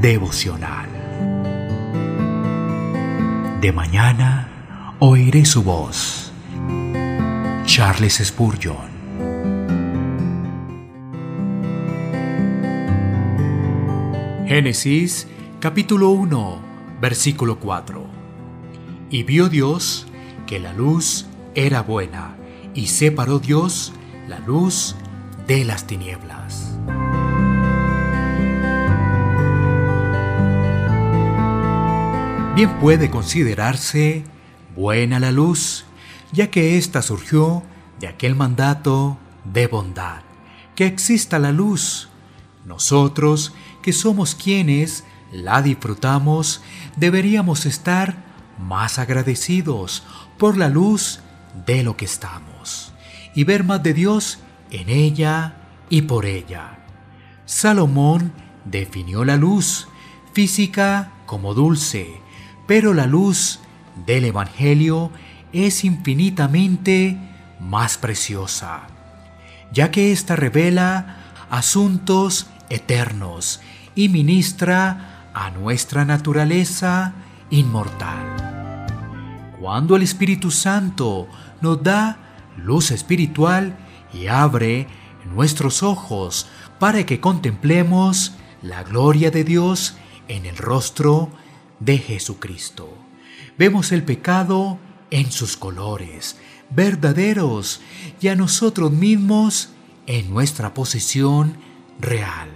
[0.00, 0.88] devocional.
[3.60, 6.32] De mañana oiré su voz.
[7.66, 8.88] Charles Spurgeon.
[14.46, 15.28] Génesis
[15.60, 16.58] capítulo 1,
[17.00, 18.06] versículo 4.
[19.10, 20.06] Y vio Dios
[20.46, 22.36] que la luz era buena,
[22.74, 23.92] y separó Dios
[24.26, 24.96] la luz
[25.46, 26.69] de las tinieblas.
[32.54, 34.24] Bien puede considerarse
[34.74, 35.84] buena la luz,
[36.32, 37.62] ya que ésta surgió
[38.00, 40.22] de aquel mandato de bondad,
[40.74, 42.08] que exista la luz.
[42.66, 46.60] Nosotros, que somos quienes la disfrutamos,
[46.96, 48.16] deberíamos estar
[48.58, 50.02] más agradecidos
[50.36, 51.20] por la luz
[51.66, 52.92] de lo que estamos
[53.34, 55.54] y ver más de Dios en ella
[55.88, 56.80] y por ella.
[57.46, 58.32] Salomón
[58.64, 59.88] definió la luz
[60.32, 62.20] física como dulce,
[62.70, 63.58] pero la luz
[64.06, 65.10] del Evangelio
[65.52, 67.18] es infinitamente
[67.58, 68.82] más preciosa,
[69.72, 71.16] ya que ésta revela
[71.50, 73.60] asuntos eternos
[73.96, 77.14] y ministra a nuestra naturaleza
[77.50, 78.86] inmortal.
[79.58, 81.26] Cuando el Espíritu Santo
[81.60, 82.18] nos da
[82.56, 83.76] luz espiritual
[84.14, 84.86] y abre
[85.34, 86.46] nuestros ojos
[86.78, 89.96] para que contemplemos la gloria de Dios
[90.28, 91.49] en el rostro de
[91.86, 92.88] Jesucristo.
[93.58, 94.78] Vemos el pecado
[95.10, 96.36] en sus colores
[96.70, 97.80] verdaderos
[98.20, 99.70] y a nosotros mismos
[100.06, 101.56] en nuestra posición
[101.98, 102.48] real.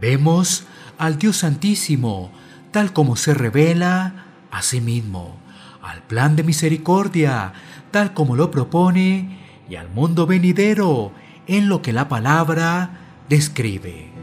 [0.00, 0.64] Vemos
[0.98, 2.30] al Dios Santísimo
[2.70, 5.38] tal como se revela a sí mismo,
[5.82, 7.54] al plan de misericordia
[7.90, 9.38] tal como lo propone
[9.68, 11.12] y al mundo venidero
[11.46, 14.17] en lo que la palabra describe.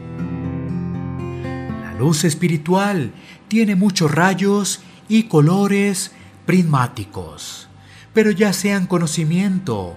[1.98, 3.12] Luz espiritual
[3.48, 6.12] tiene muchos rayos y colores
[6.44, 7.68] prismáticos,
[8.12, 9.96] pero ya sean conocimiento,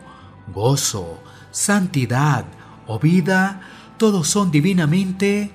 [0.53, 2.45] gozo, santidad
[2.87, 3.61] o vida,
[3.97, 5.51] todos son divinamente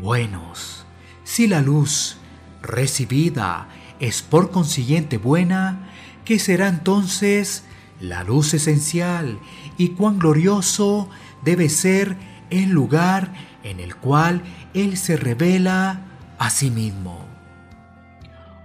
[0.00, 0.86] buenos.
[1.24, 2.16] Si la luz
[2.62, 3.68] recibida
[3.98, 5.90] es por consiguiente buena,
[6.24, 7.64] ¿qué será entonces
[8.00, 9.40] la luz esencial
[9.76, 11.10] y cuán glorioso
[11.44, 12.16] debe ser
[12.50, 13.32] el lugar
[13.68, 14.42] en el cual
[14.74, 16.00] Él se revela
[16.38, 17.26] a sí mismo?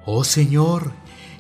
[0.06, 0.92] Oh Señor,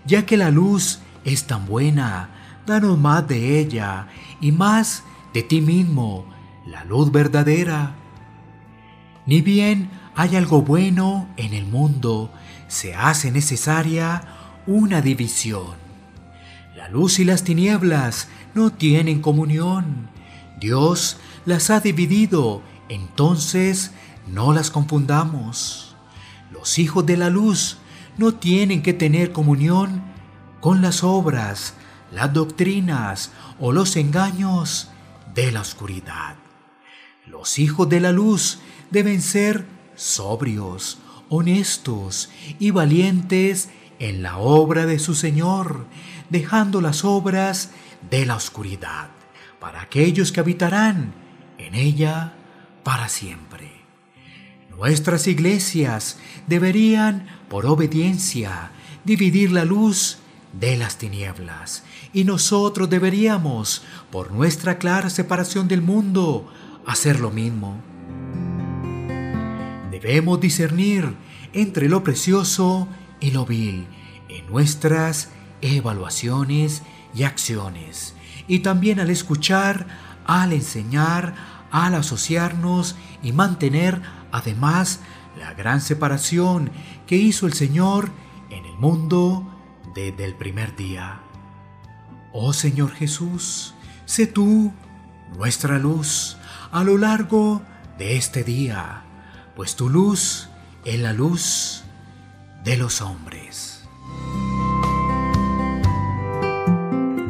[0.05, 2.29] ya que la luz es tan buena,
[2.65, 4.07] danos más de ella
[4.41, 5.03] y más
[5.33, 6.25] de ti mismo,
[6.65, 7.95] la luz verdadera.
[9.25, 12.31] Ni bien hay algo bueno en el mundo,
[12.67, 14.23] se hace necesaria
[14.67, 15.83] una división.
[16.75, 20.09] La luz y las tinieblas no tienen comunión.
[20.59, 23.91] Dios las ha dividido, entonces
[24.27, 25.95] no las confundamos.
[26.51, 27.77] Los hijos de la luz
[28.17, 30.03] no tienen que tener comunión
[30.59, 31.73] con las obras,
[32.11, 34.89] las doctrinas o los engaños
[35.33, 36.35] de la oscuridad.
[37.25, 38.59] Los hijos de la luz
[38.91, 40.99] deben ser sobrios,
[41.29, 42.29] honestos
[42.59, 45.87] y valientes en la obra de su Señor,
[46.29, 47.71] dejando las obras
[48.09, 49.09] de la oscuridad
[49.59, 51.13] para aquellos que habitarán
[51.57, 52.33] en ella
[52.83, 53.71] para siempre.
[54.69, 56.17] Nuestras iglesias
[56.47, 58.71] deberían, por obediencia,
[59.03, 60.17] dividir la luz
[60.53, 61.83] de las tinieblas,
[62.13, 66.51] y nosotros deberíamos, por nuestra clara separación del mundo,
[66.85, 67.81] hacer lo mismo.
[69.91, 71.15] Debemos discernir
[71.53, 72.87] entre lo precioso
[73.19, 73.87] y lo vil
[74.29, 75.29] en nuestras
[75.61, 76.83] evaluaciones
[77.15, 78.15] y acciones,
[78.47, 79.87] y también al escuchar,
[80.25, 81.35] al enseñar,
[81.73, 83.99] al asociarnos y mantener
[84.31, 84.99] además
[85.37, 86.71] la gran separación
[87.07, 88.11] que hizo el Señor
[88.51, 89.51] en el mundo
[89.95, 91.19] desde el primer día.
[92.31, 93.73] Oh Señor Jesús,
[94.05, 94.71] sé tú
[95.35, 96.37] nuestra luz
[96.71, 97.63] a lo largo
[97.97, 99.01] de este día,
[99.55, 100.49] pues tu luz
[100.85, 101.83] es la luz
[102.63, 103.83] de los hombres.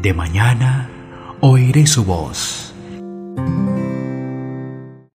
[0.01, 0.89] De mañana
[1.39, 2.62] oiré su voz